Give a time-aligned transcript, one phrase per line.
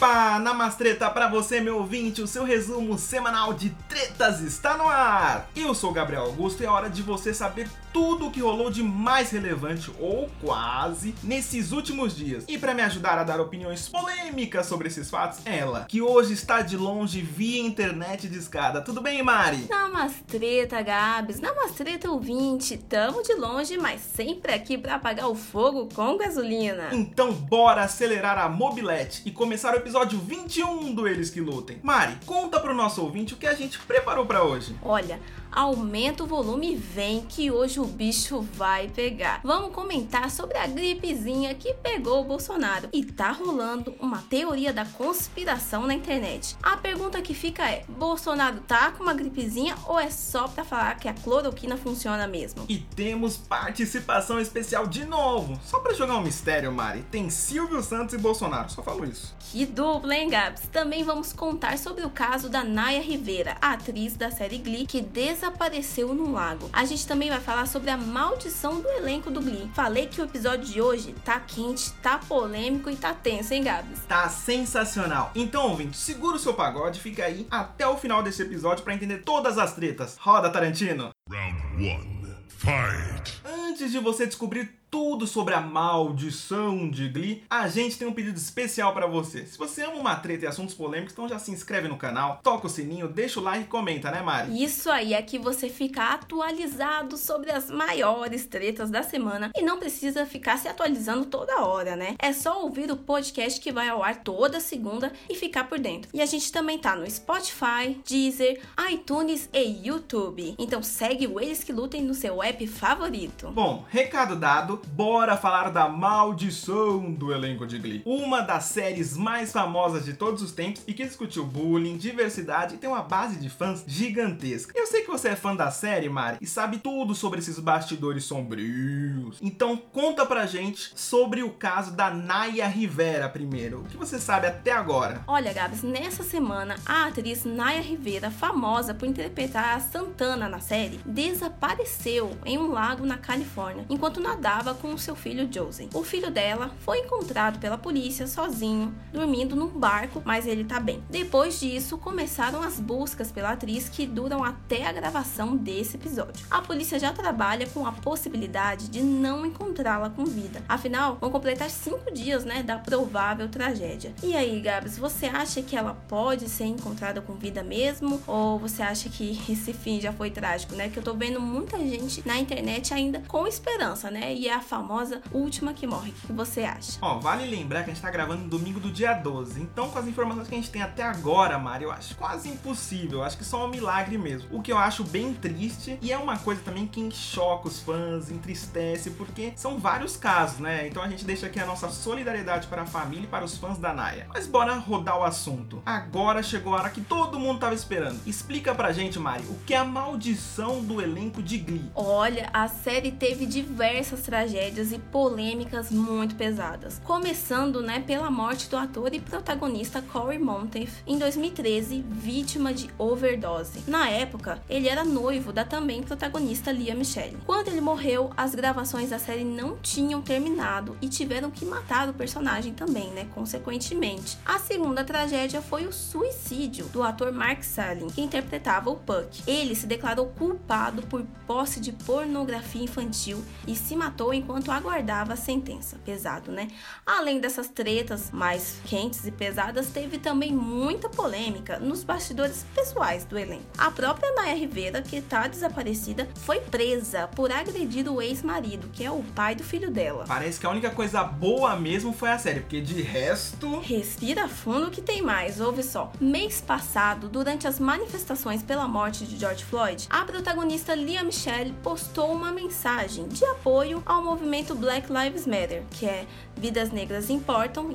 [0.00, 3.68] Opa, Namastreta para você, meu ouvinte, o seu resumo semanal de
[4.00, 5.50] tretas está no ar.
[5.54, 8.70] Eu sou o Gabriel Augusto e é hora de você saber tudo o que rolou
[8.70, 12.44] de mais relevante, ou quase, nesses últimos dias.
[12.48, 16.62] E para me ajudar a dar opiniões polêmicas sobre esses fatos, ela, que hoje está
[16.62, 18.80] de longe via internet de escada.
[18.80, 19.66] Tudo bem, Mari?
[19.68, 21.40] Namastreta, Gabs.
[21.40, 22.76] Namastreta, ouvinte.
[22.76, 26.90] Tamo de longe, mas sempre aqui para apagar o fogo com gasolina.
[26.92, 31.80] Então bora acelerar a mobilete e começar o episódio 21 do Eles Que Lutem.
[31.82, 34.76] Mari, conta pro nosso ouvinte o que a gente preparou para hoje.
[34.82, 35.18] Olha,
[35.52, 39.40] aumenta o volume e vem que hoje o bicho vai pegar.
[39.42, 44.84] Vamos comentar sobre a gripezinha que pegou o Bolsonaro e tá rolando uma teoria da
[44.84, 46.56] conspiração na internet.
[46.62, 50.96] A pergunta que fica é: Bolsonaro tá com uma gripezinha ou é só para falar
[50.96, 52.64] que a cloroquina funciona mesmo?
[52.68, 55.58] E temos participação especial de novo.
[55.64, 58.70] Só para jogar um mistério, Mari, tem Silvio Santos e Bolsonaro.
[58.70, 59.34] Só falo isso.
[59.38, 60.68] Que dupla, hein, Gabs?
[60.72, 65.00] Também vamos contar sobre o caso da Naya Rivera, atriz da série Glee, que
[65.40, 66.68] desapareceu no lago.
[66.70, 69.70] A gente também vai falar sobre a maldição do elenco do Glee.
[69.74, 74.00] Falei que o episódio de hoje tá quente, tá polêmico e tá tenso, hein, Gabs?
[74.06, 75.30] Tá sensacional.
[75.34, 79.18] Então, ouvinte, segura o seu pagode, fica aí até o final desse episódio para entender
[79.18, 80.16] todas as tretas.
[80.18, 81.10] Roda, Tarantino!
[81.30, 82.20] Round 1.
[82.48, 83.40] Fight!
[83.42, 88.36] Antes de você descobrir tudo sobre a maldição de Glee, a gente tem um pedido
[88.36, 89.46] especial para você.
[89.46, 92.66] Se você ama uma treta e assuntos polêmicos, então já se inscreve no canal, toca
[92.66, 94.62] o sininho, deixa o like e comenta, né, Mari?
[94.62, 99.78] Isso aí é que você fica atualizado sobre as maiores tretas da semana e não
[99.78, 102.16] precisa ficar se atualizando toda hora, né?
[102.18, 106.10] É só ouvir o podcast que vai ao ar toda segunda e ficar por dentro.
[106.12, 110.56] E a gente também tá no Spotify, Deezer, iTunes e YouTube.
[110.58, 113.48] Então segue o Eles que Lutem no seu app favorito.
[113.50, 118.02] Bom, recado dado, bora falar da maldição do elenco de Glee.
[118.04, 122.78] Uma das séries mais famosas de todos os tempos e que discutiu bullying, diversidade e
[122.78, 124.72] tem uma base de fãs gigantesca.
[124.76, 128.24] Eu sei que você é fã da série, Mari, e sabe tudo sobre esses bastidores
[128.24, 129.38] sombrios.
[129.40, 133.80] Então conta pra gente sobre o caso da Naya Rivera primeiro.
[133.80, 135.22] O que você sabe até agora?
[135.26, 141.00] Olha, Gabs, nessa semana a atriz Naya Rivera, famosa por interpretar a Santana na série,
[141.04, 145.88] desapareceu em um lago na Califórnia enquanto nadava com seu filho Josie.
[145.94, 151.02] O filho dela foi encontrado pela polícia sozinho, dormindo num barco, mas ele tá bem.
[151.10, 156.46] Depois disso, começaram as buscas pela atriz que duram até a gravação desse episódio.
[156.50, 160.62] A polícia já trabalha com a possibilidade de não encontrá-la com vida.
[160.68, 164.14] Afinal, vão completar cinco dias, né, da provável tragédia.
[164.22, 168.20] E aí, Gabs, você acha que ela pode ser encontrada com vida mesmo?
[168.26, 170.88] Ou você acha que esse fim já foi trágico, né?
[170.88, 174.34] Que eu tô vendo muita gente na internet ainda com esperança, né?
[174.34, 176.10] E é a famosa última que morre.
[176.24, 176.98] O que você acha?
[177.00, 179.60] Ó, vale lembrar que a gente tá gravando no domingo do dia 12.
[179.60, 183.20] Então, com as informações que a gente tem até agora, Mari, eu acho quase impossível.
[183.20, 184.48] Eu acho que só um milagre mesmo.
[184.54, 188.30] O que eu acho bem triste e é uma coisa também que choca os fãs,
[188.30, 190.86] entristece, porque são vários casos, né?
[190.86, 193.78] Então a gente deixa aqui a nossa solidariedade para a família e para os fãs
[193.78, 194.26] da Naya.
[194.28, 195.82] Mas bora rodar o assunto.
[195.86, 198.20] Agora chegou a hora que todo mundo tava esperando.
[198.26, 201.90] Explica pra gente, Mari, o que é a maldição do elenco de Glee?
[201.94, 207.00] Olha, a série teve diversas tragédias e polêmicas muito pesadas.
[207.04, 213.84] Começando, né, pela morte do ator e protagonista Corey Monteith em 2013, vítima de overdose.
[213.86, 217.38] Na época, ele era noivo da também protagonista Lia Michele.
[217.46, 222.14] Quando ele morreu, as gravações da série não tinham terminado e tiveram que matar o
[222.14, 224.36] personagem também, né, consequentemente.
[224.44, 229.42] A segunda tragédia foi o suicídio do ator Mark Salling, que interpretava o Puck.
[229.46, 235.36] Ele se declarou culpado por posse de pornografia infantil e se matou enquanto aguardava a
[235.36, 235.98] sentença.
[236.04, 236.68] Pesado, né?
[237.06, 243.38] Além dessas tretas mais quentes e pesadas, teve também muita polêmica nos bastidores pessoais do
[243.38, 243.64] elenco.
[243.76, 249.10] A própria Naya Rivera, que está desaparecida, foi presa por agredir o ex-marido, que é
[249.10, 250.24] o pai do filho dela.
[250.26, 253.80] Parece que a única coisa boa mesmo foi a série, porque de resto.
[253.80, 256.12] Respira fundo que tem mais, ouve só.
[256.20, 262.32] Mês passado, durante as manifestações pela morte de George Floyd, a protagonista Lia Michelle postou
[262.32, 266.26] uma mensagem de apoio ao movimento Black Lives Matter, que é
[266.56, 267.90] Vidas Negras Importam.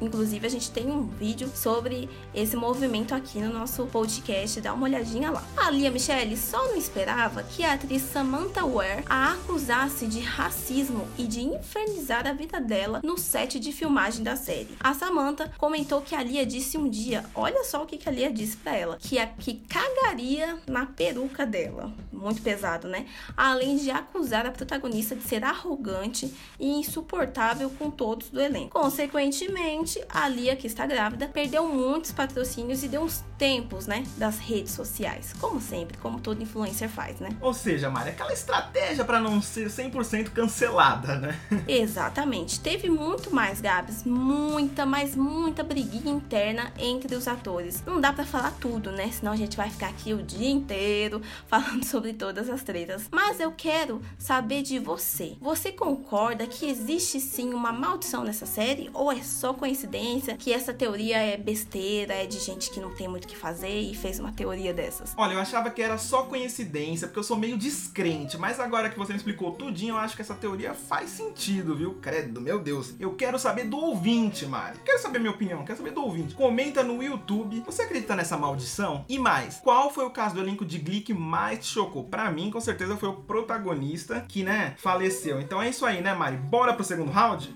[0.00, 4.84] Inclusive, a gente tem um vídeo sobre esse movimento aqui no nosso podcast, dá uma
[4.84, 5.42] olhadinha lá.
[5.56, 11.08] A Lia Michelle só não esperava que a atriz Samantha Ware a acusasse de racismo
[11.16, 14.76] e de infernizar a vida dela no set de filmagem da série.
[14.80, 18.30] A Samantha comentou que a Lia disse um dia, olha só o que a Lia
[18.30, 21.92] disse para ela, que a que cagaria na peruca dela.
[22.12, 23.06] Muito pesado, né?
[23.36, 28.70] Além de acusar a protagonista de ser arrogante arrogante e insuportável com todos do elenco.
[28.78, 34.38] Consequentemente, a Lia, que está grávida, perdeu muitos patrocínios e deu uns tempos, né, das
[34.38, 35.32] redes sociais.
[35.40, 37.30] Como sempre, como todo influencer faz, né?
[37.40, 41.38] Ou seja, Mari, aquela estratégia para não ser 100% cancelada, né?
[41.66, 42.60] Exatamente.
[42.60, 47.82] Teve muito mais, Gabs, muita, mas muita briguinha interna entre os atores.
[47.86, 49.10] Não dá para falar tudo, né?
[49.10, 53.08] Senão a gente vai ficar aqui o dia inteiro falando sobre todas as tretas.
[53.10, 55.36] Mas eu quero saber de você.
[55.40, 60.72] Você concorda que existe sim uma maldição nessa série ou é só coincidência que essa
[60.72, 64.18] teoria é besteira, é de gente que não tem muito o que fazer e fez
[64.18, 65.12] uma teoria dessas?
[65.16, 68.98] Olha, eu achava que era só coincidência, porque eu sou meio descrente, mas agora que
[68.98, 71.94] você me explicou tudinho, eu acho que essa teoria faz sentido, viu?
[72.00, 72.94] Credo, meu Deus.
[72.98, 74.78] Eu quero saber do ouvinte, Mari.
[74.84, 76.34] Quero saber minha opinião, quero saber do ouvinte.
[76.34, 77.62] Comenta no YouTube.
[77.66, 79.04] Você acredita nessa maldição?
[79.08, 82.04] E mais, qual foi o caso do elenco de Glee que mais te chocou?
[82.04, 85.40] Pra mim, com certeza, foi o protagonista que, né, faleceu.
[85.50, 86.36] Então é isso aí, né, Mari?
[86.36, 87.52] Bora pro segundo round?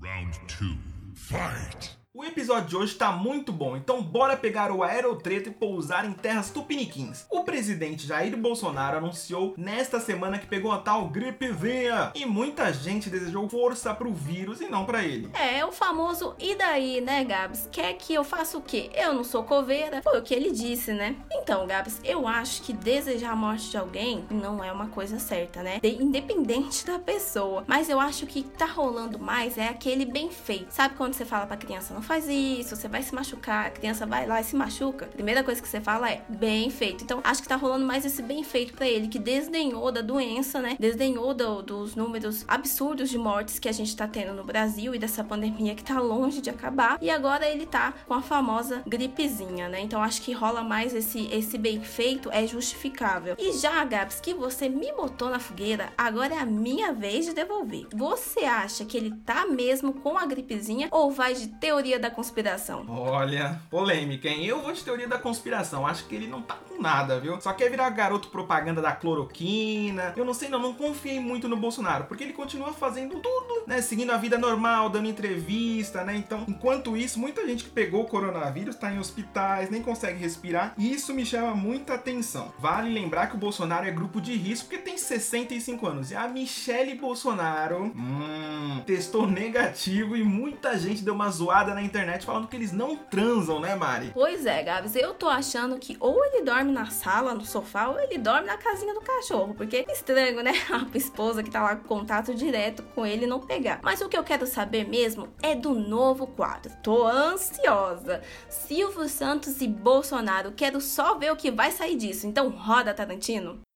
[0.00, 0.78] Round two.
[1.14, 1.97] Fight.
[2.18, 6.12] O episódio de hoje tá muito bom, então bora pegar o aerotreto e pousar em
[6.12, 7.24] terras tupiniquins.
[7.30, 13.08] O presidente Jair Bolsonaro anunciou nesta semana que pegou a tal gripezinha e muita gente
[13.08, 15.30] desejou força pro vírus e não para ele.
[15.32, 17.68] É, o famoso e daí, né, Gabs?
[17.70, 18.90] Quer que eu faça o quê?
[18.94, 20.02] Eu não sou coveira.
[20.02, 21.14] Foi o que ele disse, né?
[21.30, 25.62] Então, Gabs, eu acho que desejar a morte de alguém não é uma coisa certa,
[25.62, 25.78] né?
[25.80, 27.62] De, independente da pessoa.
[27.68, 30.72] Mas eu acho que tá rolando mais é aquele bem feito.
[30.72, 34.06] Sabe quando você fala pra criança, não faz isso, você vai se machucar, a criança
[34.06, 35.04] vai lá e se machuca.
[35.04, 37.04] A primeira coisa que você fala é bem feito.
[37.04, 40.58] Então, acho que tá rolando mais esse bem feito para ele, que desdenhou da doença,
[40.58, 40.74] né?
[40.80, 44.98] Desdenhou do, dos números absurdos de mortes que a gente tá tendo no Brasil e
[44.98, 46.96] dessa pandemia que tá longe de acabar.
[47.02, 49.82] E agora ele tá com a famosa gripezinha, né?
[49.82, 53.36] Então, acho que rola mais esse, esse bem feito, é justificável.
[53.38, 57.34] E já, Gabs, que você me botou na fogueira, agora é a minha vez de
[57.34, 57.86] devolver.
[57.94, 62.84] Você acha que ele tá mesmo com a gripezinha ou vai de teoria da conspiração?
[62.88, 64.44] Olha, polêmica, hein?
[64.44, 65.86] Eu vou de teoria da conspiração.
[65.86, 67.40] Acho que ele não tá com nada, viu?
[67.40, 70.12] Só quer virar garoto propaganda da cloroquina.
[70.16, 73.80] Eu não sei, não, não confiei muito no Bolsonaro, porque ele continua fazendo tudo, né?
[73.82, 76.16] Seguindo a vida normal, dando entrevista, né?
[76.16, 80.74] Então, enquanto isso, muita gente que pegou o coronavírus tá em hospitais, nem consegue respirar.
[80.78, 82.52] E isso me chama muita atenção.
[82.58, 86.10] Vale lembrar que o Bolsonaro é grupo de risco porque tem 65 anos.
[86.10, 92.26] E a Michelle Bolsonaro, hum, testou negativo e muita gente deu uma zoada na internet
[92.26, 94.10] falando que eles não transam, né, Mari?
[94.12, 98.00] Pois é, Gabs, eu tô achando que ou ele dorme na sala, no sofá, ou
[98.00, 100.52] ele dorme na casinha do cachorro, porque é estranho, né?
[100.70, 103.80] A esposa que tá lá com contato direto com ele não pegar.
[103.82, 106.72] Mas o que eu quero saber mesmo é do novo quadro.
[106.82, 108.22] Tô ansiosa.
[108.48, 112.26] Silvio Santos e Bolsonaro, quero só ver o que vai sair disso.
[112.26, 113.67] Então roda, Tarantino.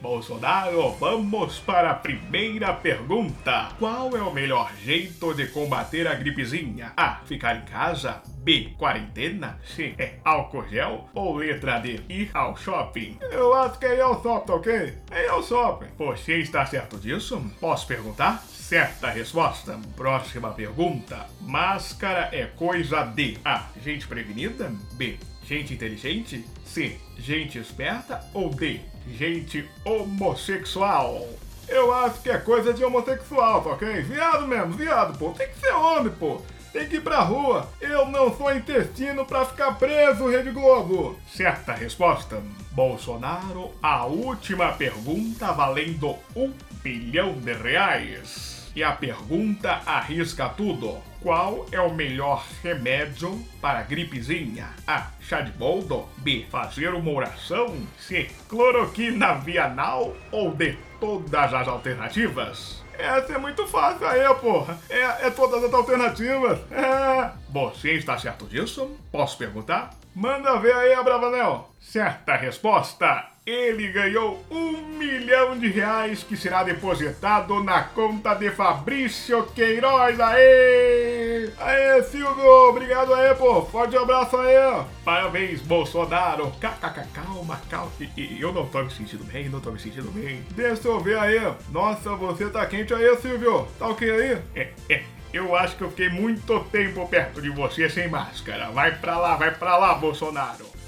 [0.00, 3.68] Bolsonaro, vamos para a primeira pergunta.
[3.78, 6.92] Qual é o melhor jeito de combater a gripezinha?
[6.96, 7.16] A.
[7.26, 8.22] Ficar em casa.
[8.38, 8.72] B.
[8.78, 9.58] Quarentena.
[9.62, 9.94] C.
[9.98, 11.08] É álcool gel.
[11.12, 12.00] Ou letra D.
[12.08, 13.18] Ir ao shopping.
[13.30, 14.94] Eu acho que é ao shopping, ok?
[15.10, 15.88] É ao shopping.
[15.98, 17.40] Você está certo disso?
[17.60, 18.42] Posso perguntar?
[18.46, 19.78] Certa resposta.
[19.94, 21.26] Próxima pergunta.
[21.42, 23.66] Máscara é coisa de A.
[23.84, 24.72] Gente prevenida.
[24.94, 25.18] B.
[25.44, 26.44] Gente inteligente.
[26.64, 26.96] C.
[27.18, 28.24] Gente esperta.
[28.32, 28.80] Ou D.
[29.08, 31.26] Gente homossexual.
[31.68, 34.02] Eu acho que é coisa de homossexual, tá ok?
[34.02, 35.30] Viado mesmo, viado, pô.
[35.30, 36.40] Tem que ser homem, pô.
[36.72, 37.68] Tem que ir pra rua.
[37.80, 41.18] Eu não sou intestino pra ficar preso, Rede Globo.
[41.28, 42.40] Certa resposta.
[42.70, 48.70] Bolsonaro, a última pergunta valendo um bilhão de reais.
[48.74, 51.09] E a pergunta arrisca tudo.
[51.22, 54.70] Qual é o melhor remédio para a gripezinha?
[54.86, 55.08] A.
[55.20, 56.08] Chá de boldo.
[56.16, 56.46] B.
[56.50, 57.76] Fazer uma oração.
[57.98, 58.30] C.
[58.48, 60.16] Cloroquina vianal.
[60.32, 60.78] Ou D.
[60.98, 62.82] Todas as alternativas?
[62.98, 64.78] Essa é muito fácil aí, porra.
[64.88, 66.58] É, é todas as alternativas.
[66.70, 67.30] É.
[67.50, 68.96] Você está certo disso?
[69.12, 69.90] Posso perguntar?
[70.14, 71.70] Manda ver aí, Abravanel.
[71.78, 73.26] Certa resposta.
[73.50, 80.20] Ele ganhou um milhão de reais que será depositado na conta de Fabrício Queiroz.
[80.20, 81.50] Aê!
[81.58, 82.68] Aê, Silvio!
[82.68, 83.62] Obrigado aí, pô.
[83.62, 84.84] Forte abraço aí.
[85.04, 86.52] Parabéns, Bolsonaro.
[86.60, 86.78] Calma,
[87.12, 87.92] calma, calma.
[88.38, 90.46] Eu não tô me sentindo bem, não tô me sentindo bem.
[90.50, 91.52] Deixa eu ver aí.
[91.70, 93.66] Nossa, você tá quente aí, Silvio.
[93.80, 94.38] Tá ok aí?
[94.54, 95.02] É, é.
[95.32, 98.70] Eu acho que eu fiquei muito tempo perto de você sem máscara.
[98.70, 100.79] Vai pra lá, vai pra lá, Bolsonaro.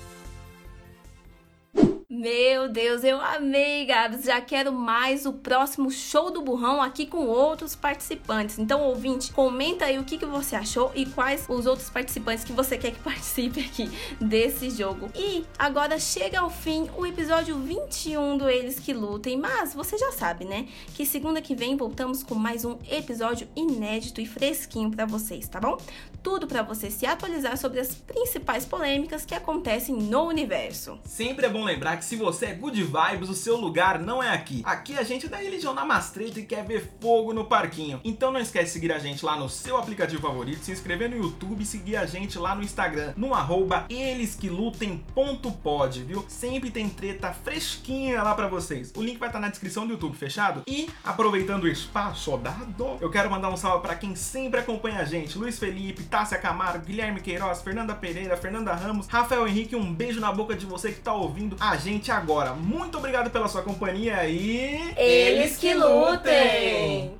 [2.14, 4.24] Meu Deus, eu amei, Gabs.
[4.24, 8.58] Já quero mais o próximo show do burrão aqui com outros participantes.
[8.58, 12.52] Então, ouvinte, comenta aí o que, que você achou e quais os outros participantes que
[12.52, 13.90] você quer que participe aqui
[14.20, 15.08] desse jogo.
[15.16, 19.38] E agora chega ao fim o episódio 21 do Eles que Lutem.
[19.38, 20.68] Mas você já sabe, né?
[20.94, 25.58] Que segunda que vem voltamos com mais um episódio inédito e fresquinho para vocês, tá
[25.58, 25.78] bom?
[26.22, 31.00] Tudo para você se atualizar sobre as principais polêmicas que acontecem no universo.
[31.04, 34.30] Sempre é bom lembrar que se você é good vibes, o seu lugar não é
[34.30, 34.62] aqui.
[34.64, 38.00] Aqui a gente é da religião namastreta e quer ver fogo no parquinho.
[38.04, 41.16] Então não esquece de seguir a gente lá no seu aplicativo favorito, se inscrever no
[41.16, 46.24] YouTube e seguir a gente lá no Instagram, no arroba elesquelutem.pod, viu?
[46.28, 48.92] Sempre tem treta fresquinha lá para vocês.
[48.96, 50.62] O link vai estar na descrição do YouTube, fechado?
[50.68, 55.04] E aproveitando o espaço dado, eu quero mandar um salve para quem sempre acompanha a
[55.04, 60.20] gente, Luiz Felipe, Tássia Camargo, Guilherme Queiroz, Fernanda Pereira, Fernanda Ramos, Rafael Henrique, um beijo
[60.20, 62.52] na boca de você que tá ouvindo a gente agora.
[62.52, 64.92] Muito obrigado pela sua companhia e.
[64.94, 67.16] Eles que lutem!